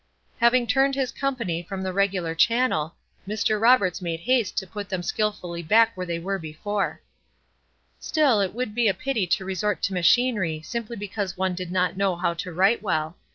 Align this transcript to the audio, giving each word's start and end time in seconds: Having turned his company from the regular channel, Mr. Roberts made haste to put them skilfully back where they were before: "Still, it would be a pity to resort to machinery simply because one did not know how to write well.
Having 0.39 0.65
turned 0.65 0.95
his 0.95 1.11
company 1.11 1.61
from 1.61 1.83
the 1.83 1.93
regular 1.93 2.33
channel, 2.33 2.95
Mr. 3.27 3.61
Roberts 3.61 4.01
made 4.01 4.21
haste 4.21 4.57
to 4.57 4.65
put 4.65 4.89
them 4.89 5.03
skilfully 5.03 5.61
back 5.61 5.91
where 5.95 6.07
they 6.07 6.17
were 6.17 6.39
before: 6.39 7.03
"Still, 7.99 8.41
it 8.41 8.55
would 8.55 8.73
be 8.73 8.87
a 8.87 8.95
pity 8.95 9.27
to 9.27 9.45
resort 9.45 9.83
to 9.83 9.93
machinery 9.93 10.59
simply 10.63 10.95
because 10.95 11.37
one 11.37 11.53
did 11.53 11.71
not 11.71 11.97
know 11.97 12.15
how 12.15 12.33
to 12.33 12.51
write 12.51 12.81
well. 12.81 13.15